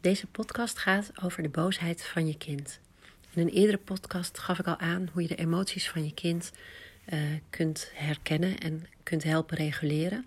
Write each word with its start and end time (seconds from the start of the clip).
Deze 0.00 0.26
podcast 0.26 0.78
gaat 0.78 1.10
over 1.22 1.42
de 1.42 1.48
boosheid 1.48 2.04
van 2.04 2.26
je 2.26 2.36
kind. 2.36 2.80
In 3.34 3.42
een 3.42 3.48
eerdere 3.48 3.78
podcast 3.78 4.38
gaf 4.38 4.58
ik 4.58 4.66
al 4.66 4.78
aan 4.78 5.08
hoe 5.12 5.22
je 5.22 5.28
de 5.28 5.34
emoties 5.34 5.90
van 5.90 6.04
je 6.04 6.14
kind 6.14 6.52
uh, 7.12 7.20
kunt 7.50 7.90
herkennen 7.94 8.58
en 8.58 8.86
kunt 9.02 9.22
helpen 9.22 9.56
reguleren. 9.56 10.26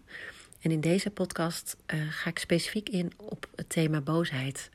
En 0.62 0.72
in 0.72 0.82
deze 0.82 1.10
podcast 1.10 1.78
uh, 1.94 2.02
ga 2.10 2.30
ik 2.30 2.40
specifiek 2.40 2.90
in 2.90 3.12
op 3.16 3.50
het 3.56 3.70
thema 3.70 4.02
boosheid. 4.02 4.70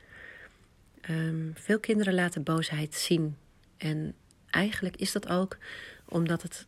Um, 1.11 1.53
veel 1.55 1.81
kinderen 1.81 2.15
laten 2.15 2.43
boosheid 2.43 2.95
zien. 2.95 3.37
En 3.77 4.15
eigenlijk 4.51 4.97
is 4.97 5.13
dat 5.13 5.29
ook 5.29 5.59
omdat 6.05 6.43
het, 6.43 6.67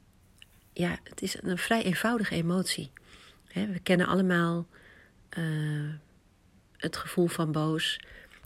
ja, 0.72 0.98
het 1.02 1.22
is 1.22 1.42
een 1.42 1.58
vrij 1.58 1.82
eenvoudige 1.82 2.34
emotie. 2.34 2.90
He, 3.46 3.66
we 3.66 3.78
kennen 3.78 4.06
allemaal 4.06 4.66
uh, 5.38 5.94
het 6.78 6.96
gevoel 6.96 7.26
van 7.26 7.52
boos. 7.52 8.00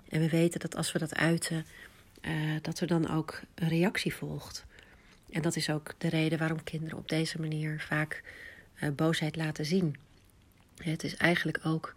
En 0.09 0.21
we 0.21 0.29
weten 0.29 0.61
dat 0.61 0.77
als 0.77 0.93
we 0.93 0.99
dat 0.99 1.15
uiten, 1.15 1.67
uh, 2.23 2.57
dat 2.63 2.81
er 2.81 2.87
dan 2.87 3.11
ook 3.11 3.41
een 3.55 3.69
reactie 3.69 4.15
volgt. 4.15 4.65
En 5.31 5.43
dat 5.43 5.57
is 5.57 5.71
ook 5.71 5.95
de 5.99 6.09
reden 6.09 6.39
waarom 6.39 6.65
kinderen 6.65 6.99
op 6.99 7.09
deze 7.09 7.41
manier 7.41 7.81
vaak 7.81 8.23
uh, 8.83 8.91
boosheid 8.91 9.37
laten 9.37 9.65
zien. 9.65 9.97
Het 10.77 11.05
is 11.05 11.17
eigenlijk 11.17 11.61
ook 11.65 11.95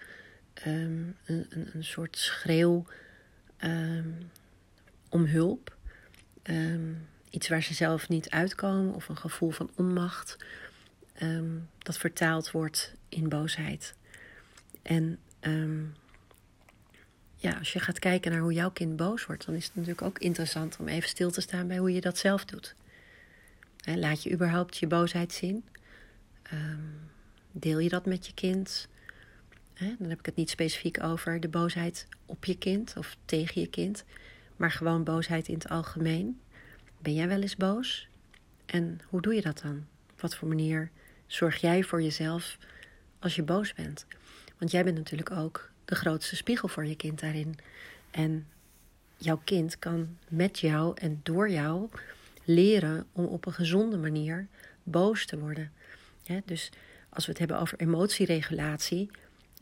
um, 0.67 1.17
een, 1.26 1.48
een, 1.73 1.84
soort 1.84 2.17
schreeuw 2.17 2.85
um, 3.63 4.31
om 5.09 5.26
hulp. 5.26 5.76
Um, 6.43 7.07
iets 7.29 7.48
waar 7.48 7.63
ze 7.63 7.73
zelf 7.73 8.09
niet 8.09 8.29
uitkomen 8.29 8.93
of 8.93 9.07
een 9.09 9.17
gevoel 9.17 9.52
van 9.52 9.70
onmacht. 9.76 10.38
dat 11.77 11.98
vertaald 11.98 12.52
wordt 12.52 12.93
in 13.09 13.29
boosheid. 13.29 13.95
En 14.81 15.20
ja, 17.45 17.58
als 17.58 17.73
je 17.73 17.80
gaat 17.80 17.99
kijken 17.99 18.31
naar 18.31 18.41
hoe 18.41 18.54
jouw 18.54 18.72
kind 18.72 18.95
boos 18.95 19.26
wordt, 19.26 19.45
dan 19.45 19.55
is 19.55 19.66
het 19.66 19.76
natuurlijk 19.76 20.01
ook 20.01 20.20
interessant 20.20 20.77
om 20.79 20.88
even 20.88 21.10
stil 21.10 21.32
te 21.32 21.41
staan 21.41 21.68
bij 21.68 21.77
hoe 21.77 21.93
je 21.93 22.02
dat 22.02 22.18
zelf 22.18 22.46
doet. 22.46 22.76
laat 23.84 24.24
je 24.24 24.32
überhaupt 24.32 24.77
je 24.77 24.87
boosheid 24.87 25.34
zien? 25.34 25.63
Um, 26.54 26.99
deel 27.52 27.79
je 27.79 27.90
dat 27.90 28.05
met 28.05 28.26
je 28.26 28.34
kind? 28.34 28.87
dan 29.99 30.10
heb 30.10 30.20
ik 30.20 30.26
het 30.26 30.35
niet 30.35 30.49
specifiek 30.49 31.04
over 31.04 31.40
de 31.40 31.48
boosheid 31.48 32.07
op 32.26 32.46
je 32.46 32.57
kind 32.57 32.93
of 32.98 33.18
tegen 33.26 33.62
je 33.62 33.68
kind, 33.68 34.04
maar 34.55 34.71
gewoon 34.71 35.04
boosheid 35.04 35.48
in 35.48 35.54
het 35.54 35.70
algemeen. 35.70 36.40
Ben 36.99 37.13
jij 37.13 37.27
wel 37.27 37.41
eens 37.41 37.55
boos? 37.55 38.07
En 38.65 38.99
hoe 39.09 39.21
doe 39.21 39.35
je 39.35 39.41
dat 39.41 39.59
dan? 39.62 39.85
Op 40.12 40.21
wat 40.21 40.35
voor 40.35 40.48
manier 40.48 40.91
zorg 41.27 41.62
jij 41.62 41.84
voor 41.84 42.02
jezelf 42.02 42.57
als 43.20 43.35
je 43.35 43.43
boos 43.43 43.74
bent? 43.74 44.05
Want 44.57 44.71
jij 44.71 44.84
bent 44.84 44.98
natuurlijk 44.98 45.32
ook 45.32 45.74
de 45.85 45.95
grootste 45.95 46.35
spiegel 46.35 46.67
voor 46.67 46.85
je 46.85 46.95
kind 46.95 47.19
daarin. 47.19 47.55
En 48.11 48.47
jouw 49.17 49.41
kind 49.43 49.79
kan 49.79 50.17
met 50.27 50.59
jou 50.59 50.97
en 50.97 51.19
door 51.23 51.49
jou 51.49 51.89
leren 52.43 53.05
om 53.11 53.25
op 53.25 53.45
een 53.45 53.53
gezonde 53.53 53.97
manier 53.97 54.47
boos 54.83 55.25
te 55.25 55.39
worden. 55.39 55.71
dus 56.45 56.71
als 57.09 57.25
we 57.25 57.31
het 57.31 57.39
hebben 57.39 57.59
over 57.59 57.79
emotieregulatie, 57.79 59.11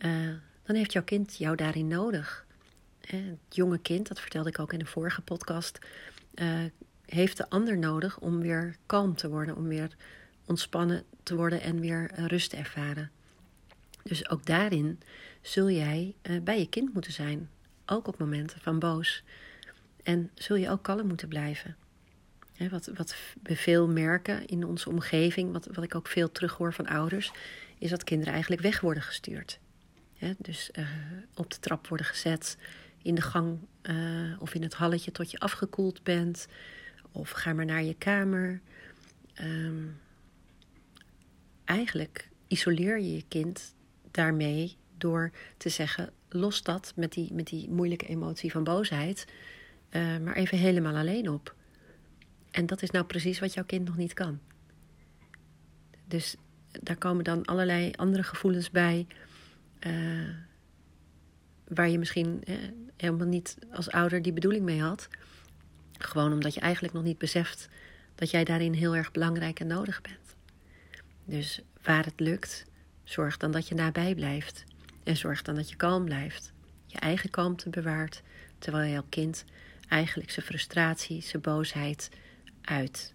uh, 0.06 0.12
dan 0.64 0.76
heeft 0.76 0.94
jouw 0.94 1.04
kind 1.04 1.38
jou 1.38 1.56
daarin 1.56 1.88
nodig. 1.88 2.46
het 3.08 3.38
jonge 3.50 3.78
kind, 3.78 4.08
dat 4.08 4.20
vertelde 4.20 4.50
ik 4.50 4.60
ook 4.60 4.74
in 4.74 4.80
de 4.80 4.86
vorige 4.86 5.22
podcast, 5.22 5.80
uh, 6.36 6.64
heeft 7.06 7.38
de 7.38 7.50
ander 7.50 7.78
nodig 7.78 8.20
om 8.20 8.40
weer 8.40 8.76
kalm 8.86 9.16
te 9.16 9.30
worden, 9.30 9.56
om 9.56 9.68
weer 9.68 9.96
ontspannen 10.46 11.04
te 11.24 11.36
worden 11.36 11.62
en 11.62 11.80
weer 11.80 12.12
rust 12.16 12.50
te 12.50 12.56
ervaren. 12.56 13.12
Dus 14.04 14.30
ook 14.30 14.46
daarin 14.46 15.00
zul 15.44 15.70
jij 15.70 16.16
uh, 16.24 16.42
bij 16.42 16.60
je 16.60 16.70
kind 16.70 16.94
moeten 16.94 17.14
zijn, 17.14 17.50
ook 17.86 18.08
op 18.08 18.18
momenten 18.18 18.60
van 18.60 18.80
boos. 18.80 19.24
En 20.04 20.32
zul 20.34 20.56
je 20.56 20.70
ook 20.70 20.84
kalm 20.84 21.08
moeten 21.08 21.28
blijven. 21.28 21.76
Wat, 22.70 22.92
wat 22.96 23.16
we 23.44 23.56
veel 23.56 23.88
merken 23.88 24.46
in 24.46 24.66
onze 24.66 24.90
omgeving, 24.90 25.52
wat, 25.52 25.68
wat 25.72 25.84
ik 25.84 25.96
ook 25.96 26.08
veel 26.08 26.32
terughoor 26.32 26.74
van 26.74 26.88
ouders, 26.88 27.32
is 27.78 27.90
dat 27.90 28.04
kinderen 28.04 28.34
eigenlijk 28.34 28.62
weg 28.62 28.82
worden 28.82 29.04
gestuurd. 29.04 29.60
Dus 30.38 30.70
uh, 30.74 30.88
op 31.36 31.52
de 31.52 31.60
trap 31.60 31.88
worden 31.88 32.06
gezet, 32.06 32.58
in 33.02 33.16
de 33.16 33.22
gang 33.22 33.58
uh, 33.82 34.42
of 34.42 34.54
in 34.54 34.62
het 34.62 34.74
halletje 34.74 35.12
tot 35.12 35.32
je 35.32 35.40
afgekoeld 35.40 36.04
bent, 36.04 36.48
of 37.12 37.30
ga 37.30 37.54
maar 37.54 37.66
naar 37.66 37.84
je 37.84 37.94
kamer. 37.94 38.62
Um, 39.42 40.00
eigenlijk 41.66 42.30
isoleer 42.48 43.00
je 43.00 43.16
je 43.16 43.24
kind 43.28 43.74
daarmee 44.12 44.78
door 45.04 45.32
te 45.58 45.70
zeggen: 45.70 46.10
los 46.30 46.64
dat 46.64 46.94
met 46.96 47.12
die, 47.12 47.34
met 47.34 47.48
die 47.48 47.70
moeilijke 47.70 48.08
emotie 48.08 48.52
van 48.52 48.64
boosheid, 48.64 49.26
uh, 49.90 50.18
maar 50.18 50.36
even 50.36 50.58
helemaal 50.58 50.96
alleen 50.96 51.30
op. 51.30 51.56
En 52.52 52.66
dat 52.66 52.82
is 52.82 52.90
nou 52.90 53.06
precies 53.06 53.40
wat 53.40 53.54
jouw 53.54 53.66
kind 53.66 53.86
nog 53.86 53.98
niet 53.98 54.14
kan. 54.14 54.40
Dus 56.08 56.36
daar 56.82 56.98
komen 56.98 57.24
dan 57.24 57.46
allerlei 57.46 57.92
andere 57.96 58.24
gevoelens 58.24 58.72
bij, 58.72 59.08
uh, 59.80 60.30
waar 61.68 61.90
je 61.90 62.00
misschien 62.00 62.44
eh, 62.44 62.56
helemaal 62.98 63.28
niet 63.28 63.58
als 63.72 63.90
ouder 63.90 64.22
die 64.22 64.34
bedoeling 64.34 64.64
mee 64.64 64.82
had. 64.82 65.08
Gewoon 65.98 66.34
omdat 66.34 66.54
je 66.54 66.60
eigenlijk 66.60 66.94
nog 66.94 67.04
niet 67.04 67.18
beseft 67.18 67.70
dat 68.16 68.32
jij 68.32 68.44
daarin 68.44 68.74
heel 68.74 68.96
erg 68.96 69.12
belangrijk 69.12 69.60
en 69.60 69.68
nodig 69.68 70.02
bent. 70.02 70.36
Dus 71.26 71.62
waar 71.82 72.06
het 72.06 72.20
lukt, 72.20 72.66
zorg 73.04 73.38
dan 73.38 73.52
dat 73.52 73.68
je 73.68 73.76
nabij 73.76 74.16
blijft. 74.16 74.64
En 75.04 75.18
zorg 75.18 75.42
dan 75.42 75.56
dat 75.56 75.70
je 75.70 75.76
kalm 75.76 76.06
blijft. 76.06 76.52
Je 76.88 77.00
eigen 77.00 77.30
kalmte 77.30 77.70
bewaart, 77.70 78.22
terwijl 78.60 78.92
jouw 78.92 79.06
kind 79.10 79.46
eigenlijk 79.88 80.32
zijn 80.32 80.46
frustratie, 80.46 81.22
zijn 81.22 81.42
boosheid 81.42 82.10
uit. 82.62 83.14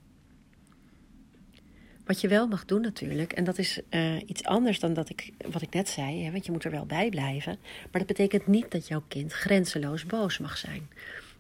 Wat 2.05 2.21
je 2.21 2.29
wel 2.29 2.47
mag 2.47 2.65
doen 2.65 2.81
natuurlijk, 2.81 3.33
en 3.33 3.45
dat 3.45 3.59
is 3.59 3.81
uh, 3.91 4.17
iets 4.27 4.45
anders 4.45 4.81
dan 4.81 4.95
dat 4.95 5.11
ik, 5.11 5.33
wat 5.51 5.63
ik 5.63 5.73
net 5.73 5.89
zei, 5.89 6.25
hè, 6.25 6.31
want 6.31 6.47
je 6.47 6.53
moet 6.53 6.65
er 6.65 6.71
wel 6.71 6.87
bij 6.87 7.09
blijven. 7.09 7.59
Maar 7.63 8.01
dat 8.01 8.07
betekent 8.07 8.47
niet 8.47 8.71
dat 8.71 8.89
jouw 8.89 9.05
kind 9.09 9.33
grenzeloos 9.33 10.07
boos 10.07 10.39
mag 10.39 10.57
zijn. 10.57 10.89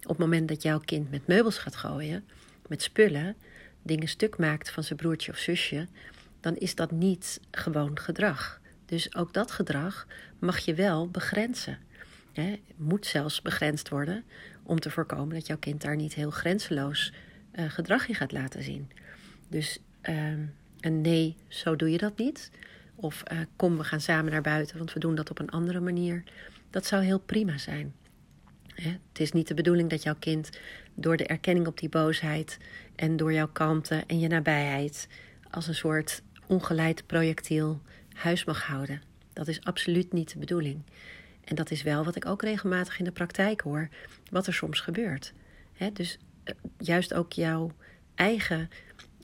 Op 0.02 0.08
het 0.08 0.18
moment 0.18 0.48
dat 0.48 0.62
jouw 0.62 0.78
kind 0.78 1.10
met 1.10 1.26
meubels 1.26 1.58
gaat 1.58 1.76
gooien, 1.76 2.24
met 2.68 2.82
spullen, 2.82 3.36
dingen 3.82 4.08
stuk 4.08 4.38
maakt 4.38 4.70
van 4.70 4.82
zijn 4.82 4.98
broertje 4.98 5.32
of 5.32 5.38
zusje, 5.38 5.86
dan 6.40 6.56
is 6.56 6.74
dat 6.74 6.90
niet 6.90 7.40
gewoon 7.50 7.98
gedrag. 7.98 8.57
Dus 8.88 9.14
ook 9.14 9.32
dat 9.32 9.50
gedrag 9.50 10.06
mag 10.38 10.58
je 10.58 10.74
wel 10.74 11.08
begrenzen. 11.08 11.78
Hè, 12.32 12.60
moet 12.76 13.06
zelfs 13.06 13.42
begrensd 13.42 13.88
worden 13.88 14.24
om 14.62 14.80
te 14.80 14.90
voorkomen 14.90 15.34
dat 15.34 15.46
jouw 15.46 15.58
kind 15.58 15.82
daar 15.82 15.96
niet 15.96 16.14
heel 16.14 16.30
grenzeloos 16.30 17.12
uh, 17.54 17.70
gedrag 17.70 18.08
in 18.08 18.14
gaat 18.14 18.32
laten 18.32 18.62
zien. 18.62 18.90
Dus 19.48 19.78
uh, 20.02 20.32
een 20.80 21.00
nee, 21.00 21.36
zo 21.48 21.76
doe 21.76 21.90
je 21.90 21.98
dat 21.98 22.18
niet. 22.18 22.50
Of 22.94 23.22
uh, 23.32 23.38
kom, 23.56 23.76
we 23.76 23.84
gaan 23.84 24.00
samen 24.00 24.32
naar 24.32 24.42
buiten, 24.42 24.78
want 24.78 24.92
we 24.92 25.00
doen 25.00 25.14
dat 25.14 25.30
op 25.30 25.38
een 25.38 25.50
andere 25.50 25.80
manier. 25.80 26.22
Dat 26.70 26.86
zou 26.86 27.04
heel 27.04 27.20
prima 27.20 27.58
zijn. 27.58 27.94
Het 28.74 29.20
is 29.20 29.32
niet 29.32 29.48
de 29.48 29.54
bedoeling 29.54 29.90
dat 29.90 30.02
jouw 30.02 30.16
kind 30.18 30.50
door 30.94 31.16
de 31.16 31.26
erkenning 31.26 31.66
op 31.66 31.78
die 31.78 31.88
boosheid 31.88 32.58
en 32.96 33.16
door 33.16 33.32
jouw 33.32 33.48
kalmte 33.48 34.04
en 34.06 34.18
je 34.18 34.28
nabijheid 34.28 35.08
als 35.50 35.66
een 35.66 35.74
soort 35.74 36.22
ongeleid 36.46 37.06
projectiel 37.06 37.80
huis 38.18 38.44
mag 38.44 38.66
houden. 38.66 39.02
Dat 39.32 39.48
is 39.48 39.64
absoluut 39.64 40.12
niet 40.12 40.32
de 40.32 40.38
bedoeling. 40.38 40.82
En 41.44 41.54
dat 41.54 41.70
is 41.70 41.82
wel 41.82 42.04
wat 42.04 42.16
ik 42.16 42.26
ook 42.26 42.42
regelmatig 42.42 42.98
in 42.98 43.04
de 43.04 43.10
praktijk 43.10 43.60
hoor, 43.60 43.88
wat 44.30 44.46
er 44.46 44.54
soms 44.54 44.80
gebeurt. 44.80 45.32
dus 45.92 46.18
uh, 46.44 46.54
juist 46.78 47.14
ook 47.14 47.32
jouw 47.32 47.72
eigen 48.14 48.70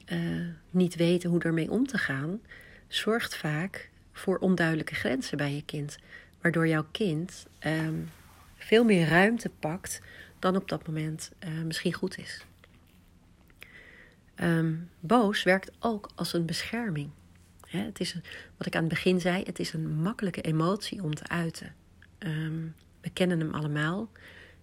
uh, 0.06 0.46
niet 0.70 0.94
weten 0.94 1.30
hoe 1.30 1.42
ermee 1.42 1.70
om 1.70 1.86
te 1.86 1.98
gaan, 1.98 2.40
zorgt 2.88 3.36
vaak 3.36 3.90
voor 4.12 4.38
onduidelijke 4.38 4.94
grenzen 4.94 5.36
bij 5.36 5.54
je 5.54 5.64
kind. 5.64 5.98
Waardoor 6.40 6.68
jouw 6.68 6.86
kind 6.90 7.46
um, 7.66 8.10
veel 8.56 8.84
meer 8.84 9.08
ruimte 9.08 9.50
pakt 9.58 10.00
dan 10.38 10.56
op 10.56 10.68
dat 10.68 10.86
moment 10.86 11.30
uh, 11.44 11.62
misschien 11.62 11.92
goed 11.92 12.18
is. 12.18 12.44
Um, 14.36 14.90
boos 15.00 15.42
werkt 15.42 15.70
ook 15.78 16.10
als 16.14 16.32
een 16.32 16.46
bescherming. 16.46 17.10
Het 17.82 18.00
is, 18.00 18.16
wat 18.56 18.66
ik 18.66 18.74
aan 18.74 18.84
het 18.84 18.92
begin 18.92 19.20
zei, 19.20 19.42
het 19.42 19.58
is 19.58 19.72
een 19.72 19.94
makkelijke 19.94 20.40
emotie 20.40 21.02
om 21.02 21.14
te 21.14 21.28
uiten. 21.28 21.74
Um, 22.18 22.74
we 23.00 23.10
kennen 23.10 23.40
hem 23.40 23.54
allemaal. 23.54 24.08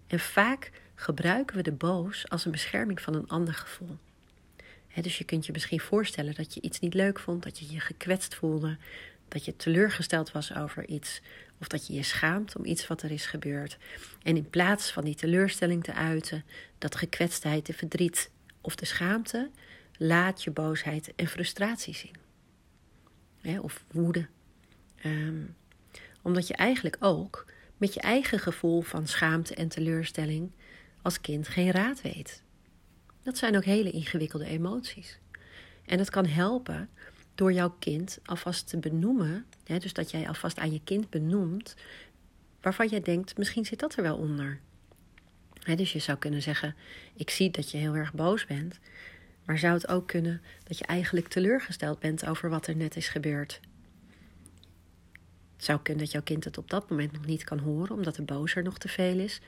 En 0.06 0.20
vaak 0.20 0.70
gebruiken 0.94 1.56
we 1.56 1.62
de 1.62 1.72
boos 1.72 2.28
als 2.28 2.44
een 2.44 2.50
bescherming 2.50 3.00
van 3.00 3.14
een 3.14 3.28
ander 3.28 3.54
gevoel. 3.54 3.98
dus 5.00 5.18
je 5.18 5.24
kunt 5.24 5.46
je 5.46 5.52
misschien 5.52 5.80
voorstellen 5.80 6.34
dat 6.34 6.54
je 6.54 6.60
iets 6.60 6.80
niet 6.80 6.94
leuk 6.94 7.18
vond, 7.18 7.42
dat 7.42 7.58
je 7.58 7.70
je 7.70 7.80
gekwetst 7.80 8.34
voelde, 8.34 8.76
dat 9.28 9.44
je 9.44 9.56
teleurgesteld 9.56 10.32
was 10.32 10.54
over 10.54 10.88
iets, 10.88 11.20
of 11.58 11.68
dat 11.68 11.86
je 11.86 11.92
je 11.92 12.02
schaamt 12.02 12.56
om 12.56 12.64
iets 12.64 12.86
wat 12.86 13.02
er 13.02 13.10
is 13.10 13.26
gebeurd. 13.26 13.78
En 14.22 14.36
in 14.36 14.50
plaats 14.50 14.90
van 14.90 15.04
die 15.04 15.14
teleurstelling 15.14 15.84
te 15.84 15.94
uiten, 15.94 16.44
dat 16.78 16.94
gekwetstheid, 16.94 17.66
de 17.66 17.72
verdriet 17.72 18.30
of 18.60 18.76
de 18.76 18.86
schaamte, 18.86 19.50
laat 19.98 20.42
je 20.42 20.50
boosheid 20.50 21.12
en 21.16 21.26
frustratie 21.26 21.94
zien. 21.94 22.21
Of 23.60 23.84
woede. 23.90 24.26
Um, 25.04 25.56
omdat 26.22 26.46
je 26.46 26.54
eigenlijk 26.54 26.96
ook 27.00 27.46
met 27.76 27.94
je 27.94 28.00
eigen 28.00 28.38
gevoel 28.38 28.80
van 28.80 29.06
schaamte 29.06 29.54
en 29.54 29.68
teleurstelling 29.68 30.50
als 31.02 31.20
kind 31.20 31.48
geen 31.48 31.70
raad 31.70 32.02
weet. 32.02 32.42
Dat 33.22 33.38
zijn 33.38 33.56
ook 33.56 33.64
hele 33.64 33.90
ingewikkelde 33.90 34.46
emoties. 34.46 35.18
En 35.84 35.98
het 35.98 36.10
kan 36.10 36.26
helpen 36.26 36.88
door 37.34 37.52
jouw 37.52 37.74
kind 37.78 38.18
alvast 38.24 38.68
te 38.68 38.78
benoemen, 38.78 39.46
hè, 39.64 39.78
dus 39.78 39.92
dat 39.92 40.10
jij 40.10 40.28
alvast 40.28 40.58
aan 40.58 40.72
je 40.72 40.80
kind 40.84 41.10
benoemt, 41.10 41.76
waarvan 42.60 42.88
jij 42.88 43.00
denkt, 43.00 43.38
misschien 43.38 43.64
zit 43.64 43.78
dat 43.78 43.96
er 43.96 44.02
wel 44.02 44.16
onder. 44.16 44.60
Hè, 45.62 45.74
dus 45.74 45.92
je 45.92 45.98
zou 45.98 46.18
kunnen 46.18 46.42
zeggen, 46.42 46.76
ik 47.14 47.30
zie 47.30 47.50
dat 47.50 47.70
je 47.70 47.78
heel 47.78 47.94
erg 47.94 48.12
boos 48.14 48.46
bent, 48.46 48.78
maar 49.44 49.58
zou 49.58 49.74
het 49.74 49.88
ook 49.88 50.06
kunnen 50.06 50.42
dat 50.64 50.78
je 50.78 50.84
eigenlijk 50.84 51.28
teleurgesteld 51.28 51.98
bent 51.98 52.26
over 52.26 52.50
wat 52.50 52.66
er 52.66 52.76
net 52.76 52.96
is 52.96 53.08
gebeurd? 53.08 53.60
Het 55.56 55.64
zou 55.64 55.80
kunnen 55.82 56.04
dat 56.04 56.12
jouw 56.12 56.22
kind 56.22 56.44
het 56.44 56.58
op 56.58 56.70
dat 56.70 56.90
moment 56.90 57.12
nog 57.12 57.26
niet 57.26 57.44
kan 57.44 57.58
horen, 57.58 57.96
omdat 57.96 58.14
de 58.14 58.22
boos 58.22 58.54
er 58.54 58.62
nog 58.62 58.78
te 58.78 58.88
veel 58.88 59.18
is. 59.18 59.40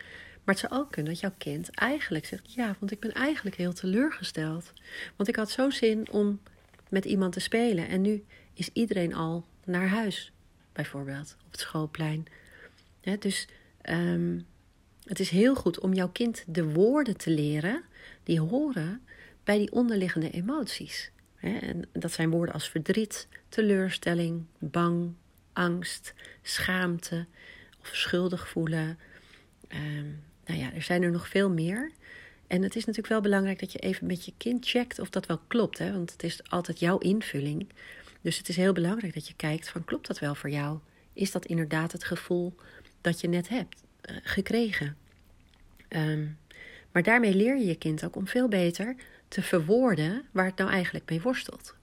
Maar 0.45 0.55
het 0.55 0.59
zou 0.69 0.83
ook 0.83 0.91
kunnen 0.91 1.13
dat 1.13 1.21
jouw 1.21 1.35
kind 1.39 1.71
eigenlijk 1.71 2.27
zegt: 2.27 2.53
Ja, 2.53 2.77
want 2.79 2.93
ik 2.93 3.01
ben 3.01 3.13
eigenlijk 3.13 3.57
heel 3.57 3.73
teleurgesteld. 3.73 4.73
Want 5.17 5.29
ik 5.29 5.37
had 5.37 5.51
zo 5.51 5.71
zin 5.71 6.11
om 6.11 6.41
met 6.89 7.05
iemand 7.05 7.33
te 7.33 7.41
spelen 7.41 7.89
en 7.89 8.01
nu 8.01 8.25
is 8.55 8.71
iedereen 8.73 9.15
al 9.15 9.45
naar 9.65 9.89
huis, 9.89 10.33
bijvoorbeeld 10.73 11.37
op 11.47 11.51
het 11.51 11.61
schoolplein. 11.61 12.27
dus 13.19 13.49
ehm, 13.81 14.39
het 15.05 15.21
is 15.21 15.31
heel 15.31 15.55
goed 15.55 15.81
om 15.81 15.93
jouw 15.93 16.09
kind 16.09 16.45
de 16.47 16.73
woorden 16.73 17.17
te 17.17 17.31
leren 17.31 17.83
die 18.23 18.41
horen 18.41 19.03
bij 19.45 19.59
die 19.59 19.73
onderliggende 19.73 20.31
emoties. 20.31 21.11
en 21.41 21.89
dat 21.93 22.13
zijn 22.13 22.31
woorden 22.31 22.55
als 22.55 22.69
verdriet, 22.69 23.29
teleurstelling, 23.49 24.45
bang, 24.59 25.15
angst, 25.53 26.15
schaamte 26.43 27.27
of 27.81 27.95
schuldig 27.95 28.49
voelen. 28.49 28.99
Ehm, 29.69 30.09
nou 30.45 30.61
ja, 30.61 30.73
er 30.73 30.83
zijn 30.83 31.03
er 31.03 31.11
nog 31.11 31.29
veel 31.29 31.51
meer. 31.51 31.91
En 32.47 32.63
het 32.63 32.77
is 32.77 32.85
natuurlijk 32.85 33.13
wel 33.13 33.21
belangrijk 33.21 33.61
dat 33.61 33.73
je 33.73 33.79
even 33.79 34.07
met 34.07 34.25
je 34.25 34.33
kind 34.37 34.69
checkt 34.69 34.99
of 34.99 35.11
dat 35.11 35.27
wel 35.27 35.41
klopt. 35.47 35.79
Hè? 35.79 35.93
Want 35.93 36.13
het 36.13 36.23
is 36.23 36.51
altijd 36.51 36.79
jouw 36.79 36.99
invulling. 36.99 37.69
Dus 38.21 38.39
het 38.39 38.49
is 38.49 38.57
heel 38.57 38.73
belangrijk 38.73 39.15
dat 39.15 39.29
je 39.29 39.35
kijkt 39.35 39.69
van 39.69 39.85
klopt 39.85 40.07
dat 40.07 40.19
wel 40.19 40.35
voor 40.35 40.51
jou? 40.51 40.79
Is 41.13 41.31
dat 41.31 41.47
inderdaad 41.47 41.93
het 41.93 42.05
gevoel 42.05 42.55
dat 43.01 43.21
je 43.21 43.29
net 43.29 43.49
hebt 43.49 43.83
uh, 44.11 44.17
gekregen? 44.23 44.97
Ehm, 45.89 46.27
maar 46.93 47.03
daarmee 47.03 47.35
leer 47.35 47.59
je 47.59 47.67
je 47.67 47.75
kind 47.75 48.05
ook 48.05 48.17
om 48.17 48.27
veel 48.27 48.49
beter 48.49 48.97
te 49.35 49.43
verwoorden 49.43 50.23
waar 50.31 50.47
het 50.47 50.57
nou 50.57 50.71
eigenlijk 50.71 51.11
mee 51.11 51.21
worstelt. 51.21 51.75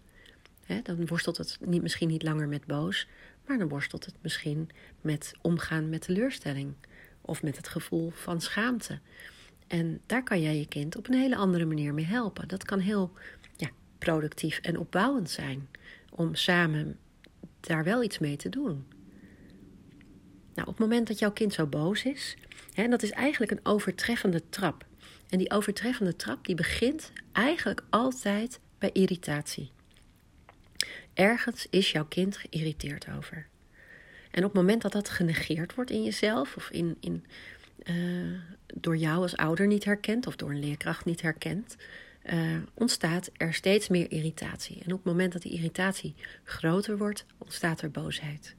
dan 0.84 1.06
worstelt 1.08 1.38
het 1.38 1.58
niet, 1.62 1.82
misschien 1.82 2.08
niet 2.08 2.24
langer 2.24 2.48
met 2.48 2.66
boos, 2.66 3.08
maar 3.46 3.58
dan 3.58 3.68
worstelt 3.68 4.06
het 4.06 4.16
misschien 4.22 4.70
met 5.02 5.34
omgaan 5.42 5.90
met 5.90 6.02
teleurstelling 6.02 6.74
of 7.22 7.44
met 7.44 7.58
het 7.58 7.68
gevoel 7.68 8.10
van 8.10 8.42
schaamte. 8.42 9.00
En 9.68 10.02
daar 10.06 10.24
kan 10.24 10.42
jij 10.42 10.58
je 10.58 10.68
kind 10.68 10.96
op 10.96 11.08
een 11.08 11.14
hele 11.14 11.36
andere 11.36 11.66
manier 11.66 11.94
mee 11.94 12.06
helpen. 12.06 12.48
Dat 12.48 12.64
kan 12.64 12.80
heel 12.80 13.12
ja, 13.56 13.70
productief 13.98 14.58
en 14.58 14.78
opbouwend 14.78 15.30
zijn 15.30 15.70
om 16.10 16.36
samen 16.36 16.98
daar 17.60 17.84
wel 17.84 18.04
iets 18.04 18.20
mee 18.20 18.36
te 18.36 18.50
doen. 18.50 18.86
Nou, 20.54 20.68
op 20.68 20.78
het 20.78 20.80
moment 20.80 21.08
dat 21.08 21.20
jouw 21.20 21.32
kind 21.32 21.54
zo 21.54 21.66
boos 21.68 22.04
is, 22.04 22.38
hè, 22.74 22.88
dat 22.88 23.04
is 23.04 23.12
eigenlijk 23.12 23.52
een 23.52 23.66
overtreffende 23.66 24.50
trap. 24.50 24.90
En 25.32 25.38
die 25.38 25.52
overtreffende 25.52 26.16
trap 26.16 26.46
die 26.46 26.56
begint 26.56 27.12
eigenlijk 27.32 27.84
altijd 27.90 28.60
bij 28.78 28.90
irritatie. 28.94 29.72
Ergens 31.14 31.68
is 31.70 31.92
jouw 31.92 32.06
kind 32.06 32.38
geïrriteerd 32.38 33.08
over. 33.18 33.48
En 34.32 34.44
op 34.44 34.54
het 34.54 34.62
moment 34.62 34.82
dat 34.82 34.92
dat 34.92 35.10
genegeerd 35.10 35.76
wordt 35.76 35.92
in 35.92 36.04
jezelf 36.04 36.56
of 36.56 36.70
in, 36.70 36.98
in, 37.00 37.26
uh, 37.84 38.40
door 38.74 38.98
jou 38.98 39.22
als 39.22 39.38
ouder 39.38 39.68
niet 39.68 39.84
herkend 39.84 40.28
of 40.28 40.36
door 40.36 40.50
een 40.50 40.60
leerkracht 40.60 41.06
niet 41.06 41.22
herkend, 41.22 41.76
uh, 42.26 42.58
ontstaat 42.74 43.30
er 43.38 43.54
steeds 43.54 43.88
meer 43.88 44.12
irritatie. 44.12 44.76
En 44.76 44.92
op 44.92 45.04
het 45.04 45.14
moment 45.14 45.34
dat 45.34 45.42
die 45.42 45.52
irritatie 45.52 46.16
groter 46.44 46.98
wordt, 46.98 47.26
ontstaat 47.38 47.82
er 47.82 47.92
boosheid. 47.92 48.56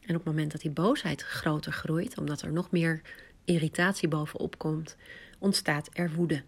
En 0.00 0.14
op 0.14 0.24
het 0.24 0.24
moment 0.24 0.52
dat 0.52 0.60
die 0.60 0.70
boosheid 0.70 1.22
groter 1.22 1.72
groeit, 1.72 2.18
omdat 2.18 2.42
er 2.42 2.52
nog 2.52 2.70
meer 2.70 3.00
irritatie 3.44 4.08
bovenop 4.08 4.58
komt, 4.58 4.96
ontstaat 5.38 5.88
er 5.92 6.12
woede. 6.14 6.42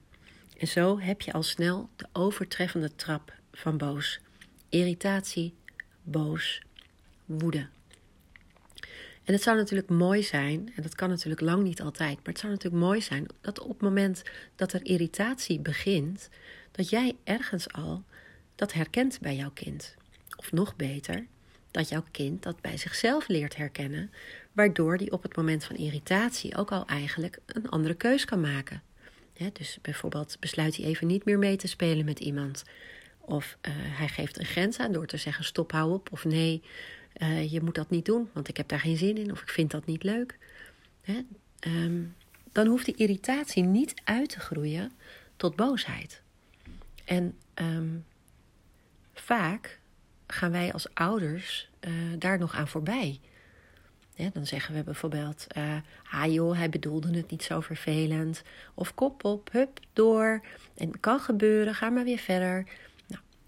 En 0.59 0.69
zo 0.69 0.99
heb 1.01 1.21
je 1.21 1.33
al 1.33 1.43
snel 1.43 1.91
de 1.97 2.07
overtreffende 2.13 2.95
trap 2.95 3.35
van 3.53 3.77
boos. 3.77 4.21
Irritatie, 4.69 5.55
boos, 6.03 6.63
woede. 7.25 7.69
En 9.25 9.35
het 9.35 9.43
zou 9.43 9.57
natuurlijk 9.57 9.89
mooi 9.89 10.23
zijn, 10.23 10.73
en 10.77 10.83
dat 10.83 10.95
kan 10.95 11.09
natuurlijk 11.09 11.41
lang 11.41 11.63
niet 11.63 11.83
altijd, 11.83 12.17
maar 12.17 12.33
het 12.33 12.39
zou 12.39 12.53
natuurlijk 12.53 12.83
mooi 12.83 13.01
zijn 13.01 13.27
dat 13.41 13.61
op 13.61 13.69
het 13.69 13.81
moment 13.81 14.23
dat 14.57 14.73
er 14.73 14.85
irritatie 14.85 15.61
begint, 15.61 16.29
dat 16.71 16.89
jij 16.89 17.17
ergens 17.25 17.73
al 17.73 18.05
dat 18.55 18.73
herkent 18.73 19.21
bij 19.21 19.37
jouw 19.37 19.51
kind. 19.51 19.95
Of 20.37 20.53
nog 20.53 20.77
beter, 20.77 21.27
dat 21.79 21.89
jouw 21.89 22.05
kind 22.11 22.43
dat 22.43 22.61
bij 22.61 22.77
zichzelf 22.77 23.29
leert 23.29 23.57
herkennen, 23.57 24.11
waardoor 24.53 24.99
die 24.99 25.13
op 25.13 25.23
het 25.23 25.37
moment 25.37 25.65
van 25.65 25.77
irritatie 25.77 26.57
ook 26.57 26.73
al 26.73 26.87
eigenlijk 26.87 27.39
een 27.47 27.69
andere 27.69 27.95
keus 27.95 28.25
kan 28.25 28.41
maken. 28.41 28.83
dus 29.53 29.79
bijvoorbeeld 29.83 30.37
besluit 30.41 30.77
hij 30.77 30.87
even 30.87 31.07
niet 31.07 31.25
meer 31.25 31.39
mee 31.39 31.57
te 31.57 31.67
spelen 31.67 32.05
met 32.05 32.19
iemand. 32.19 32.65
Of 33.19 33.59
uh, 33.63 33.73
hij 33.77 34.09
geeft 34.09 34.39
een 34.39 34.45
grens 34.45 34.79
aan 34.79 34.93
door 34.93 35.07
te 35.07 35.17
zeggen: 35.17 35.45
stop, 35.45 35.73
hou 35.73 35.93
op. 35.93 36.09
Of 36.13 36.25
nee, 36.25 36.63
uh, 37.17 37.53
je 37.53 37.61
moet 37.61 37.75
dat 37.75 37.91
niet 37.91 38.05
doen, 38.05 38.29
want 38.33 38.49
ik 38.49 38.57
heb 38.57 38.69
daar 38.69 38.81
geen 38.81 38.97
zin 38.97 39.17
in. 39.17 39.33
Of 39.33 39.43
ik 39.43 39.49
vind 39.49 39.71
dat 39.71 39.87
niet 39.87 40.03
leuk. 40.03 40.39
Um, 41.67 42.15
dan 42.53 42.67
hoeft 42.67 42.85
die 42.85 42.97
irritatie 42.97 43.63
niet 43.63 43.95
uit 44.05 44.29
te 44.29 44.41
groeien 44.41 44.93
tot 45.37 45.57
boosheid. 45.57 46.23
En 47.05 47.37
um, 47.55 48.05
vaak 49.15 49.78
gaan 50.33 50.51
wij 50.51 50.73
als 50.73 50.95
ouders 50.95 51.69
uh, 51.81 51.93
daar 52.19 52.39
nog 52.39 52.55
aan 52.55 52.69
voorbij. 52.69 53.21
Dan 54.33 54.47
zeggen 54.47 54.75
we 54.75 54.83
bijvoorbeeld: 54.83 55.47
uh, 55.57 55.77
Ah 56.11 56.33
joh, 56.33 56.57
hij 56.57 56.69
bedoelde 56.69 57.17
het 57.17 57.31
niet 57.31 57.43
zo 57.43 57.61
vervelend. 57.61 58.43
Of 58.75 58.95
kop 58.95 59.25
op, 59.25 59.49
hup, 59.53 59.81
door. 59.93 60.41
En 60.77 61.01
kan 61.01 61.21
gebeuren, 61.21 61.75
ga 61.75 61.91
maar 61.91 62.05
weer 62.05 62.19
verder. 62.19 62.65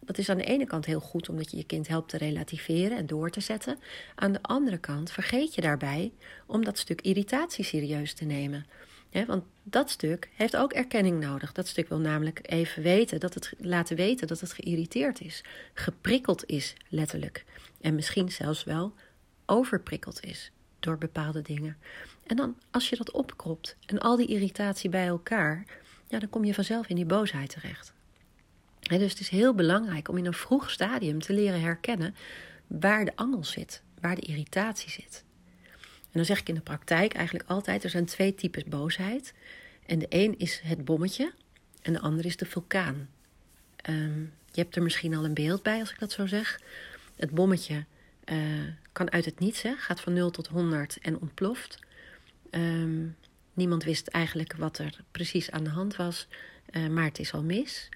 Dat 0.01 0.19
is 0.19 0.29
aan 0.29 0.37
de 0.37 0.45
ene 0.45 0.67
kant 0.67 0.85
heel 0.85 1.01
goed 1.01 1.29
omdat 1.29 1.51
je 1.51 1.57
je 1.57 1.65
kind 1.65 1.89
helpt 1.89 2.09
te 2.09 2.17
relativeren 2.17 2.97
en 2.97 3.07
door 3.07 3.31
te 3.31 3.41
zetten. 3.41 3.79
Aan 4.15 4.33
de 4.33 4.43
andere 4.43 4.79
kant 4.79 5.13
vergeet 5.13 5.55
je 5.55 5.61
daarbij 5.61 6.13
om 6.47 6.65
dat 6.65 6.79
stuk 6.79 7.01
irritatie 7.01 7.65
serieus 7.65 8.15
te 8.15 8.25
nemen. 8.25 8.67
Want 9.27 9.45
dat 9.63 9.91
stuk 9.91 10.29
heeft 10.35 10.57
ook 10.57 10.73
erkenning 10.73 11.21
nodig. 11.21 11.53
Dat 11.53 11.69
stuk 11.69 11.89
wil 11.89 11.99
namelijk 11.99 12.41
even 12.43 12.83
weten, 12.83 13.21
dat 13.21 13.35
het, 13.35 13.53
laten 13.59 13.97
weten 13.97 14.27
dat 14.27 14.41
het 14.41 14.53
geïrriteerd 14.53 15.21
is, 15.21 15.45
geprikkeld 15.75 16.47
is, 16.47 16.75
letterlijk. 16.89 17.45
En 17.81 17.95
misschien 17.95 18.31
zelfs 18.31 18.65
wel 18.65 18.95
overprikkeld 19.47 20.25
is 20.25 20.53
door 20.81 20.99
bepaalde 20.99 21.43
dingen. 21.43 21.77
En 22.27 22.37
dan, 22.37 22.57
als 22.71 22.89
je 22.89 22.97
dat 22.97 23.11
opkropt 23.11 23.77
en 23.87 23.99
al 23.99 24.17
die 24.17 24.27
irritatie 24.27 24.91
bij 24.91 25.07
elkaar, 25.07 25.65
ja, 26.09 26.19
dan 26.19 26.31
kom 26.31 26.45
je 26.45 26.55
vanzelf 26.55 26.89
in 26.89 26.97
die 26.97 27.05
boosheid 27.07 27.51
terecht 27.51 27.93
dus 28.99 29.11
het 29.11 29.21
is 29.21 29.29
heel 29.29 29.55
belangrijk 29.55 30.09
om 30.09 30.17
in 30.17 30.27
een 30.27 30.33
vroeg 30.33 30.71
stadium 30.71 31.21
te 31.21 31.33
leren 31.33 31.61
herkennen 31.61 32.15
waar 32.67 33.05
de 33.05 33.17
angel 33.17 33.45
zit, 33.45 33.83
waar 34.01 34.15
de 34.15 34.21
irritatie 34.21 34.91
zit. 34.91 35.25
En 36.13 36.17
dan 36.17 36.25
zeg 36.25 36.41
ik 36.41 36.49
in 36.49 36.55
de 36.55 36.61
praktijk 36.61 37.15
eigenlijk 37.15 37.49
altijd: 37.49 37.85
er 37.85 37.91
zijn 37.91 38.05
twee 38.05 38.35
types 38.35 38.65
boosheid. 38.65 39.35
En 39.87 39.99
de 39.99 40.07
een 40.09 40.39
is 40.39 40.61
het 40.65 40.85
bommetje 40.85 41.33
en 41.83 41.93
de 41.93 42.01
ander 42.01 42.25
is 42.25 42.37
de 42.37 42.47
vulkaan. 42.47 43.09
Ehm, 43.77 44.21
je 44.53 44.61
hebt 44.61 44.77
er 44.77 44.83
misschien 44.83 45.15
al 45.15 45.25
een 45.25 45.35
beeld 45.35 45.63
bij 45.63 45.81
als 45.81 45.91
ik 45.91 45.99
dat 45.99 46.13
zo 46.13 46.27
zeg. 46.27 46.61
Het 47.17 47.31
bommetje 47.31 47.85
uh, 48.25 48.39
kan 48.93 49.11
uit 49.11 49.25
het 49.25 49.39
niets, 49.39 49.63
hè, 49.63 49.75
gaat 49.77 50.01
van 50.01 50.13
0 50.13 50.31
tot 50.31 50.47
100 50.47 50.99
en 51.03 51.21
ontploft. 51.21 51.79
Ehm, 52.51 53.07
niemand 53.53 53.85
wist 53.85 54.07
eigenlijk 54.07 54.55
wat 54.57 54.79
er 54.79 54.97
precies 55.11 55.51
aan 55.51 55.65
de 55.65 55.71
hand 55.71 55.97
was, 55.97 56.29
uh, 56.71 56.89
maar 56.89 57.05
het 57.05 57.19
is 57.19 57.33
al 57.33 57.43
mis. 57.43 57.89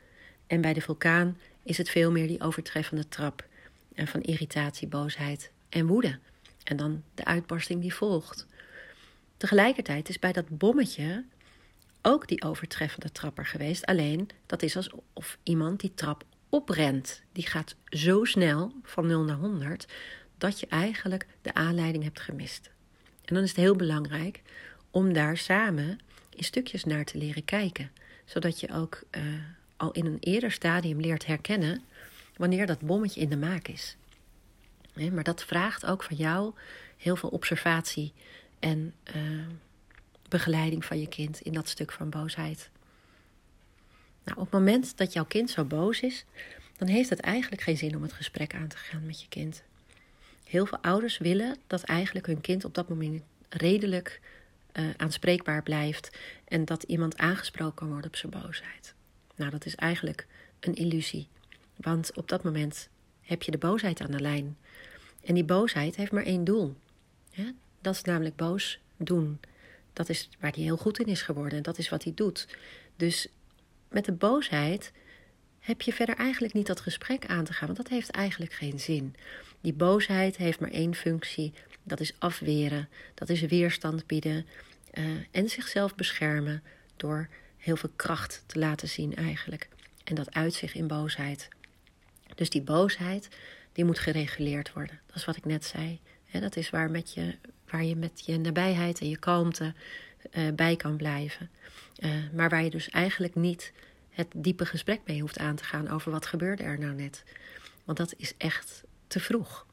En 0.47 0.61
bij 0.61 0.73
de 0.73 0.81
vulkaan 0.81 1.39
is 1.63 1.79
het 1.79 1.91
veel 1.91 2.11
meer 2.11 2.27
die 2.27 2.41
overtreffende 2.41 3.09
trap 3.09 3.47
en 3.95 4.07
van 4.07 4.23
irritatie, 4.23 4.89
boosheid 4.89 5.51
en 5.69 5.87
woede. 5.87 6.19
En 6.65 6.77
dan 6.77 7.03
de 7.15 7.25
uitbarsting 7.25 7.81
die 7.81 7.95
volgt. 7.95 8.47
Tegelijkertijd 9.37 10.09
is 10.09 10.19
bij 10.19 10.33
dat 10.33 10.59
bommetje 10.59 11.25
ook 12.03 12.29
die 12.29 12.43
overtreffende 12.43 13.13
trapper 13.13 13.47
geweest. 13.47 13.87
Alleen 13.87 14.29
dat 14.47 14.63
is 14.63 14.77
alsof 14.77 15.39
iemand 15.43 15.81
die 15.81 15.95
trap 15.95 16.25
oprent. 16.49 17.23
Die 17.33 17.47
gaat 17.47 17.77
zo 17.89 18.25
snel 18.25 18.73
van 18.83 19.07
0 19.07 19.23
naar 19.23 19.37
100 19.37 19.87
dat 20.39 20.61
je 20.61 20.67
eigenlijk 20.67 21.27
de 21.43 21.55
aanleiding 21.55 22.05
hebt 22.05 22.21
gemist. 22.21 22.71
En 23.25 23.35
dan 23.35 23.43
is 23.43 23.49
het 23.49 23.59
heel 23.59 23.77
belangrijk 23.77 24.43
om 24.91 25.13
daar 25.13 25.37
samen 25.37 25.99
in 26.31 26.45
stukjes 26.45 26.85
naar 26.85 27.05
te 27.05 27.19
leren 27.19 27.45
kijken, 27.45 27.91
zodat 28.25 28.61
je 28.61 28.73
ook 28.73 29.03
uh, 29.11 29.23
al 29.77 29.93
in 29.93 30.07
een 30.07 30.17
eerder 30.21 30.53
stadium 30.53 31.01
leert 31.01 31.27
herkennen 31.27 31.83
wanneer 32.37 32.67
dat 32.67 32.81
bommetje 32.81 33.21
in 33.21 33.29
de 33.29 33.37
maak 33.37 33.69
is. 33.69 33.97
Maar 34.95 35.25
dat 35.25 35.45
vraagt 35.45 35.87
ook 35.87 36.03
van 36.03 36.17
jou 36.17 36.53
heel 36.97 37.17
veel 37.17 37.29
observatie 37.29 38.13
en 38.59 38.95
uh, 39.17 39.47
begeleiding 40.29 40.85
van 40.85 41.01
je 41.01 41.09
kind 41.09 41.41
in 41.41 41.53
dat 41.53 41.69
stuk 41.69 41.93
van 41.93 42.11
boosheid. 42.11 42.71
Nou, 44.25 44.39
op 44.39 44.45
het 44.45 44.53
moment 44.53 44.97
dat 44.97 45.13
jouw 45.13 45.25
kind 45.25 45.51
zo 45.51 45.65
boos 45.65 46.01
is, 46.01 46.25
dan 46.77 46.89
heeft 46.89 47.11
het 47.11 47.21
eigenlijk 47.21 47.63
geen 47.63 47.77
zin 47.77 47.97
om 47.97 48.03
het 48.03 48.13
gesprek 48.13 48.55
aan 48.55 48.69
te 48.69 48.77
gaan 48.77 49.07
met 49.07 49.21
je 49.21 49.29
kind. 49.29 49.63
Heel 50.45 50.67
veel 50.67 50.79
ouders 50.79 51.19
willen 51.19 51.57
dat 51.67 51.83
eigenlijk 51.83 52.27
hun 52.27 52.41
kind 52.41 52.65
op 52.65 52.75
dat 52.75 52.89
moment 52.89 53.23
redelijk 53.49 54.21
uh, 54.73 54.85
aanspreekbaar 54.97 55.63
blijft 55.63 56.17
en 56.45 56.65
dat 56.65 56.83
iemand 56.83 57.17
aangesproken 57.17 57.75
kan 57.75 57.89
worden 57.89 58.07
op 58.07 58.17
zijn 58.17 58.33
boosheid. 58.33 58.95
Nou, 59.37 59.51
dat 59.51 59.67
is 59.67 59.75
eigenlijk 59.75 60.27
een 60.61 60.75
illusie, 60.75 61.29
want 61.77 62.17
op 62.17 62.29
dat 62.29 62.45
moment 62.45 62.89
heb 63.25 63.43
je 63.43 63.51
de 63.51 63.59
boosheid 63.59 64.01
aan 64.01 64.11
de 64.11 64.21
lijn. 64.21 64.57
En 65.25 65.35
die 65.35 65.45
boosheid 65.45 65.97
heeft 65.97 66.13
maar 66.13 66.25
één 66.25 66.45
doel. 66.45 66.75
Dat 67.81 67.95
is 67.95 68.03
namelijk 68.03 68.37
boos 68.37 68.79
doen. 68.97 69.41
Dat 69.93 70.09
is 70.09 70.29
waar 70.41 70.53
hij 70.53 70.63
heel 70.63 70.77
goed 70.77 70.99
in 70.99 71.07
is 71.07 71.23
geworden. 71.23 71.63
Dat 71.63 71.79
is 71.79 71.89
wat 71.89 72.05
hij 72.05 72.13
doet. 72.15 72.49
Dus 72.97 73.29
met 73.89 74.05
de 74.05 74.13
boosheid 74.13 74.93
heb 75.61 75.83
je 75.83 75.93
verder 75.93 76.17
eigenlijk 76.17 76.55
niet 76.55 76.67
dat 76.67 76.81
gesprek 76.81 77.27
aan 77.27 77.45
te 77.45 77.53
gaan, 77.53 77.67
want 77.67 77.79
dat 77.79 77.89
heeft 77.89 78.11
eigenlijk 78.11 78.53
geen 78.53 78.81
zin. 78.81 79.15
Die 79.61 79.73
boosheid 79.73 80.37
heeft 80.37 80.61
maar 80.61 80.71
één 80.71 80.95
functie: 80.95 81.53
dat 81.83 82.01
is 82.01 82.15
afweren, 82.19 82.89
dat 83.15 83.29
is 83.29 83.41
weerstand 83.41 84.07
bieden 84.07 84.47
uh, 84.95 85.05
en 85.31 85.49
zichzelf 85.49 85.95
beschermen 85.95 86.63
door 86.97 87.29
heel 87.57 87.77
veel 87.77 87.91
kracht 87.97 88.43
te 88.47 88.59
laten 88.59 88.89
zien 88.89 89.17
eigenlijk. 89.17 89.69
En 90.05 90.15
dat 90.15 90.35
uit 90.35 90.55
zich 90.55 90.75
in 90.75 90.87
boosheid. 90.87 91.49
Dus 92.35 92.51
die 92.51 92.63
boosheid, 92.63 93.29
die 93.73 93.85
moet 93.85 93.99
gereguleerd 93.99 94.73
worden. 94.73 95.01
Dat 95.07 95.17
is 95.17 95.25
wat 95.25 95.37
ik 95.37 95.45
net 95.45 95.65
zei. 95.65 96.01
dat 96.31 96.57
is 96.57 96.71
waar, 96.71 96.91
met 96.91 97.15
je, 97.15 97.37
waar 97.71 97.85
je 97.85 97.97
met 97.97 98.23
je 98.27 98.39
nabijheid 98.39 99.01
en 99.01 99.09
je 99.09 99.19
kalmte 99.19 99.75
uh, 100.33 100.53
bij 100.55 100.77
kan 100.77 100.97
blijven. 100.97 101.51
Uh, 101.99 102.11
maar 102.33 102.49
waar 102.49 102.65
je 102.65 102.71
dus 102.71 102.91
eigenlijk 102.91 103.35
niet 103.35 103.73
het 104.11 104.29
diepe 104.35 104.67
gesprek 104.67 105.01
mee 105.07 105.21
hoeft 105.21 105.39
aan 105.39 105.57
te 105.57 105.65
gaan 105.65 105.89
over 105.89 106.11
wat 106.11 106.27
gebeurde 106.27 106.63
er 106.63 106.79
nou 106.79 106.95
net. 106.95 107.25
Want 107.85 107.99
dat 107.99 108.15
is 108.17 108.35
echt 108.37 108.83
te 109.07 109.21
vroeg. 109.21 109.67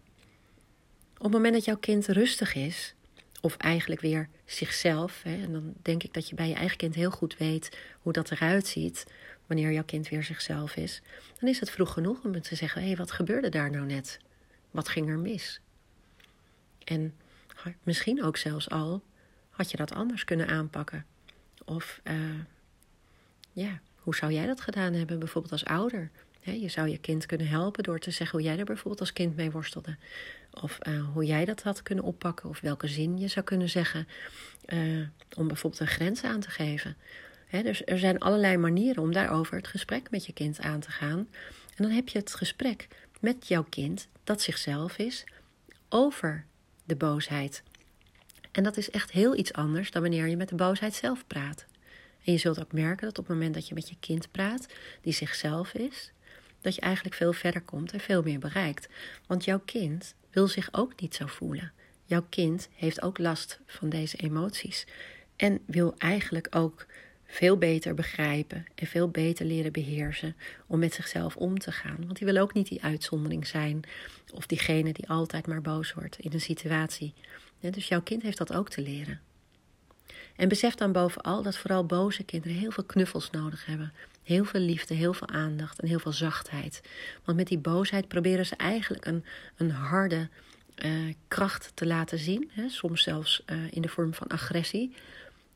Op 1.18 1.24
het 1.24 1.32
moment 1.32 1.53
dat 1.53 1.65
jouw 1.65 1.77
kind 1.77 2.08
rustig 2.08 2.56
is, 2.56 2.96
of 3.41 3.58
eigenlijk 3.58 4.01
weer 4.01 4.30
zichzelf, 4.46 5.22
hè, 5.24 5.44
en 5.44 5.51
dan 5.51 5.74
denk 5.82 6.03
ik 6.03 6.13
dat 6.13 6.30
je 6.30 6.36
bij 6.36 6.48
je 6.48 6.53
eigen 6.53 6.77
kind 6.77 6.96
heel 6.96 7.12
goed 7.12 7.38
weet 7.38 7.77
hoe 8.01 8.13
dat 8.13 8.32
eruit 8.32 8.68
ziet 8.68 9.06
wanneer 9.51 9.72
jouw 9.72 9.84
kind 9.84 10.10
weer 10.10 10.24
zichzelf 10.24 10.75
is, 10.75 11.01
dan 11.39 11.50
is 11.50 11.60
het 11.60 11.70
vroeg 11.70 11.93
genoeg 11.93 12.24
om 12.24 12.41
te 12.41 12.55
zeggen: 12.55 12.81
hé, 12.81 12.88
hey, 12.88 12.98
wat 12.98 13.12
gebeurde 13.12 13.50
daar 13.50 13.72
nou 13.72 13.86
net? 13.86 14.20
Wat 14.72 14.89
ging 14.89 15.10
er 15.10 15.20
mis? 15.20 15.62
En 16.84 17.13
misschien 17.84 18.24
ook 18.24 18.38
zelfs 18.38 18.70
al 18.70 19.03
had 19.50 19.72
je 19.72 19.77
dat 19.77 19.93
anders 19.93 20.24
kunnen 20.24 20.48
aanpakken. 20.48 21.05
Of 21.65 22.01
uh, 22.03 22.13
ja, 23.51 23.79
hoe 23.96 24.15
zou 24.15 24.31
jij 24.31 24.46
dat 24.46 24.62
gedaan 24.62 24.93
hebben, 24.93 25.20
bijvoorbeeld 25.20 25.53
als 25.53 25.65
ouder? 25.65 26.10
je 26.43 26.70
zou 26.70 26.88
je 26.88 26.98
kind 26.98 27.25
kunnen 27.25 27.48
helpen 27.48 27.84
door 27.84 28.00
te 28.00 28.12
zeggen 28.12 28.39
hoe 28.39 28.48
jij 28.48 28.58
er 28.58 28.65
bijvoorbeeld 28.65 29.00
als 29.00 29.13
kind 29.13 29.36
mee 29.36 29.51
worstelde. 29.51 29.98
Of 30.51 30.77
uh, 30.88 31.08
hoe 31.13 31.25
jij 31.25 31.46
dat 31.46 31.63
had 31.63 31.84
kunnen 31.84 32.03
oppakken. 32.03 32.50
Of 32.50 32.60
welke 32.60 32.88
zin 32.88 33.17
je 33.17 33.27
zou 33.27 33.46
kunnen 33.46 33.70
zeggen 33.70 34.08
uh, 34.65 35.08
om 35.36 35.48
bijvoorbeeld 35.48 35.81
een 35.81 35.88
grens 35.88 36.24
aan 36.24 36.39
te 36.39 36.50
geven. 36.50 36.96
Dus 37.51 37.81
er 37.86 38.00
zijn 38.00 38.20
allerlei 38.20 38.58
manieren 38.58 39.03
om 39.03 39.13
daarover 39.13 39.58
het 39.58 39.67
gesprek 39.67 40.12
met 40.12 40.25
je 40.25 40.34
kind 40.34 40.60
aan 40.60 40.79
te 40.79 40.91
gaan. 40.91 41.27
En 41.75 41.84
dan 41.84 41.89
heb 41.91 42.08
je 42.10 42.17
het 42.17 42.34
gesprek 42.34 42.88
met 43.20 43.48
jouw 43.48 43.65
kind, 43.70 44.08
dat 44.24 44.41
zichzelf 44.41 44.98
is, 44.98 45.24
over 45.89 46.46
de 46.84 46.96
boosheid. 46.96 47.63
En 48.51 48.63
dat 48.63 48.77
is 48.77 48.89
echt 48.89 49.12
heel 49.12 49.38
iets 49.38 49.53
anders 49.53 49.91
dan 49.91 50.01
wanneer 50.01 50.27
je 50.27 50.38
met 50.38 50.50
de 50.50 50.55
boosheid 50.55 50.93
zelf 50.93 51.27
praat. 51.27 51.65
En 52.24 52.31
je 52.31 52.38
zult 52.38 52.60
ook 52.60 52.72
merken 52.72 53.08
dat 53.08 53.17
op 53.17 53.27
het 53.27 53.36
moment 53.36 53.53
dat 53.53 53.67
je 53.67 53.74
met 53.74 53.89
je 53.89 53.96
kind 54.00 54.31
praat, 54.31 54.65
die 55.01 55.13
zichzelf 55.13 55.74
is, 55.74 56.12
dat 56.62 56.75
je 56.75 56.81
eigenlijk 56.81 57.15
veel 57.15 57.34
verder 57.34 57.62
komt 57.62 57.93
en 57.93 58.00
veel 58.00 58.22
meer 58.22 58.39
bereikt. 58.39 58.89
Want 59.27 59.46
jouw 59.46 59.62
kind 59.65 60.15
wil 60.31 60.48
zich 60.48 60.70
ook 60.72 61.01
niet 61.01 61.15
zo 61.15 61.25
voelen. 61.25 61.72
Jouw 62.05 62.25
kind 62.29 62.70
heeft 62.75 63.01
ook 63.01 63.17
last 63.17 63.60
van 63.65 63.89
deze 63.89 64.17
emoties 64.17 64.86
en 65.36 65.60
wil 65.65 65.96
eigenlijk 65.98 66.48
ook 66.55 66.86
veel 67.31 67.57
beter 67.57 67.93
begrijpen 67.93 68.65
en 68.75 68.88
veel 68.88 69.09
beter 69.09 69.45
leren 69.45 69.71
beheersen 69.71 70.35
om 70.67 70.79
met 70.79 70.93
zichzelf 70.93 71.35
om 71.35 71.59
te 71.59 71.71
gaan. 71.71 71.97
Want 72.05 72.17
die 72.17 72.27
wil 72.27 72.38
ook 72.38 72.53
niet 72.53 72.67
die 72.67 72.83
uitzondering 72.83 73.47
zijn 73.47 73.81
of 74.33 74.45
diegene 74.45 74.93
die 74.93 75.09
altijd 75.09 75.47
maar 75.47 75.61
boos 75.61 75.93
wordt 75.93 76.19
in 76.19 76.33
een 76.33 76.41
situatie. 76.41 77.13
dus 77.59 77.88
jouw 77.88 78.01
kind 78.01 78.21
heeft 78.21 78.38
dat 78.38 78.53
ook 78.53 78.69
te 78.69 78.81
leren. 78.81 79.19
En 80.35 80.47
besef 80.47 80.75
dan 80.75 80.91
bovenal 80.91 81.41
dat 81.41 81.57
vooral 81.57 81.85
boze 81.85 82.23
kinderen 82.23 82.57
heel 82.57 82.71
veel 82.71 82.83
knuffels 82.83 83.29
nodig 83.29 83.65
hebben. 83.65 83.93
Heel 84.23 84.45
veel 84.45 84.61
liefde, 84.61 84.93
heel 84.93 85.13
veel 85.13 85.27
aandacht 85.27 85.79
en 85.79 85.88
heel 85.88 86.00
veel 86.00 86.13
zachtheid. 86.13 86.81
Want 87.23 87.38
met 87.38 87.47
die 87.47 87.57
boosheid 87.57 88.07
proberen 88.07 88.45
ze 88.45 88.55
eigenlijk 88.55 89.05
een, 89.05 89.25
een 89.57 89.71
harde 89.71 90.29
uh, 90.85 91.13
kracht 91.27 91.71
te 91.73 91.85
laten 91.85 92.17
zien. 92.17 92.50
Hè? 92.53 92.69
Soms 92.69 93.03
zelfs 93.03 93.43
uh, 93.45 93.57
in 93.71 93.81
de 93.81 93.88
vorm 93.88 94.13
van 94.13 94.27
agressie. 94.27 94.95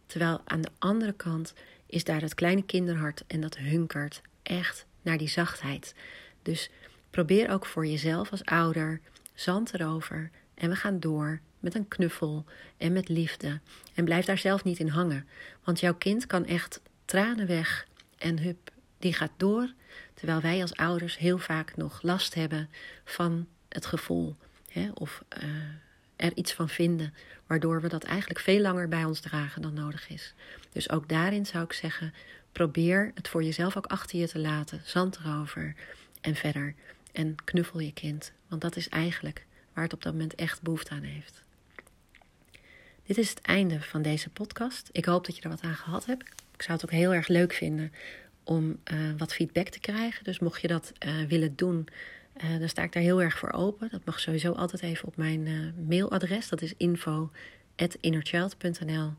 Terwijl 0.05 0.41
aan 0.45 0.61
de 0.61 0.71
andere 0.79 1.13
kant 1.13 1.53
is 1.85 2.03
daar 2.03 2.19
dat 2.19 2.33
kleine 2.35 2.63
kinderhart 2.63 3.23
en 3.27 3.41
dat 3.41 3.57
hunkert 3.57 4.21
echt 4.43 4.85
naar 5.01 5.17
die 5.17 5.29
zachtheid. 5.29 5.95
Dus 6.41 6.69
probeer 7.09 7.49
ook 7.49 7.65
voor 7.65 7.85
jezelf 7.85 8.31
als 8.31 8.45
ouder 8.45 9.01
zand 9.33 9.73
erover 9.73 10.31
en 10.53 10.69
we 10.69 10.75
gaan 10.75 10.99
door 10.99 11.39
met 11.59 11.75
een 11.75 11.87
knuffel 11.87 12.45
en 12.77 12.93
met 12.93 13.09
liefde. 13.09 13.59
En 13.93 14.05
blijf 14.05 14.25
daar 14.25 14.37
zelf 14.37 14.63
niet 14.63 14.79
in 14.79 14.87
hangen. 14.87 15.27
Want 15.63 15.79
jouw 15.79 15.95
kind 15.95 16.27
kan 16.27 16.45
echt 16.45 16.81
tranen 17.05 17.47
weg 17.47 17.87
en 18.17 18.39
hup, 18.39 18.71
die 18.97 19.13
gaat 19.13 19.31
door. 19.37 19.73
Terwijl 20.13 20.41
wij 20.41 20.61
als 20.61 20.75
ouders 20.75 21.17
heel 21.17 21.37
vaak 21.37 21.77
nog 21.77 22.01
last 22.01 22.33
hebben 22.33 22.69
van 23.05 23.47
het 23.69 23.85
gevoel. 23.85 24.35
Hè, 24.69 24.89
of 24.93 25.23
uh, 25.43 25.49
er 26.15 26.35
iets 26.35 26.53
van 26.53 26.69
vinden, 26.69 27.13
waardoor 27.47 27.81
we 27.81 27.87
dat 27.87 28.03
eigenlijk 28.03 28.39
veel 28.39 28.59
langer 28.59 28.87
bij 28.87 29.03
ons 29.03 29.19
dragen 29.19 29.61
dan 29.61 29.73
nodig 29.73 30.09
is. 30.09 30.33
Dus 30.71 30.89
ook 30.89 31.09
daarin 31.09 31.45
zou 31.45 31.63
ik 31.63 31.73
zeggen: 31.73 32.13
probeer 32.51 33.11
het 33.13 33.27
voor 33.27 33.43
jezelf 33.43 33.77
ook 33.77 33.85
achter 33.85 34.19
je 34.19 34.27
te 34.27 34.39
laten. 34.39 34.81
Zand 34.83 35.17
erover 35.17 35.75
en 36.21 36.35
verder. 36.35 36.75
En 37.11 37.35
knuffel 37.43 37.79
je 37.79 37.93
kind. 37.93 38.31
Want 38.47 38.61
dat 38.61 38.75
is 38.75 38.89
eigenlijk 38.89 39.45
waar 39.73 39.83
het 39.83 39.93
op 39.93 40.03
dat 40.03 40.13
moment 40.13 40.35
echt 40.35 40.61
behoefte 40.61 40.91
aan 40.91 41.03
heeft. 41.03 41.43
Dit 43.05 43.17
is 43.17 43.29
het 43.29 43.41
einde 43.41 43.81
van 43.81 44.01
deze 44.01 44.29
podcast. 44.29 44.89
Ik 44.91 45.05
hoop 45.05 45.25
dat 45.25 45.35
je 45.35 45.41
er 45.41 45.49
wat 45.49 45.61
aan 45.61 45.75
gehad 45.75 46.05
hebt. 46.05 46.23
Ik 46.53 46.61
zou 46.61 46.73
het 46.77 46.85
ook 46.85 46.97
heel 46.99 47.13
erg 47.13 47.27
leuk 47.27 47.53
vinden 47.53 47.93
om 48.43 48.79
uh, 48.93 48.99
wat 49.17 49.33
feedback 49.33 49.67
te 49.67 49.79
krijgen. 49.79 50.23
Dus 50.23 50.39
mocht 50.39 50.61
je 50.61 50.67
dat 50.67 50.91
uh, 51.05 51.23
willen 51.27 51.55
doen, 51.55 51.87
uh, 52.43 52.59
dan 52.59 52.69
sta 52.69 52.83
ik 52.83 52.93
daar 52.93 53.03
heel 53.03 53.21
erg 53.21 53.37
voor 53.37 53.51
open. 53.51 53.89
Dat 53.91 54.05
mag 54.05 54.19
sowieso 54.19 54.51
altijd 54.51 54.81
even 54.81 55.07
op 55.07 55.17
mijn 55.17 55.73
mailadres. 55.87 56.49
Dat 56.49 56.61
is 56.61 56.73
info.innerchild.nl 56.77 59.13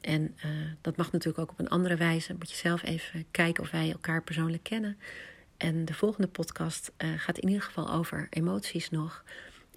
En 0.00 0.36
dat 0.80 0.96
mag 0.96 1.12
natuurlijk 1.12 1.38
ook 1.38 1.50
op 1.50 1.58
een 1.58 1.68
andere 1.68 1.96
wijze. 1.96 2.34
Moet 2.38 2.50
je 2.50 2.56
zelf 2.56 2.82
even 2.82 3.24
kijken 3.30 3.62
of 3.62 3.70
wij 3.70 3.90
elkaar 3.90 4.22
persoonlijk 4.22 4.62
kennen. 4.62 4.98
En 5.56 5.84
de 5.84 5.94
volgende 5.94 6.28
podcast 6.28 6.92
gaat 7.16 7.38
in 7.38 7.48
ieder 7.48 7.64
geval 7.64 7.90
over 7.90 8.26
emoties 8.30 8.90
nog. 8.90 9.24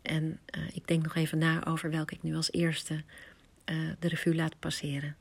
En 0.02 0.40
ik 0.74 0.88
denk 0.88 1.04
nog 1.04 1.16
even 1.16 1.38
na 1.38 1.66
over 1.66 1.92
welke 1.92 2.14
ik 2.14 2.24
nu 2.24 2.36
als 2.36 2.52
eerste 2.52 3.04
de 4.00 4.08
revue 4.08 4.36
laat 4.36 4.60
passeren. 4.60 5.16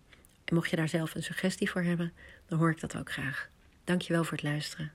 En 0.44 0.54
mocht 0.54 0.71
je 0.71 0.76
daar 0.76 0.88
zelf 0.88 1.14
een 1.14 1.23
suggestie 1.23 1.71
voor 1.71 1.83
hebben, 1.83 2.12
dan 2.47 2.59
hoor 2.59 2.71
ik 2.71 2.80
dat 2.80 2.97
ook 2.97 3.12
graag. 3.12 3.49
Dankjewel 3.85 4.25
voor 4.25 4.33
het 4.33 4.42
luisteren. 4.42 4.92